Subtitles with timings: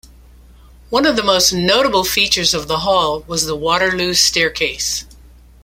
[0.89, 5.05] One of the most notable features of the hall was the Waterloo Staircase.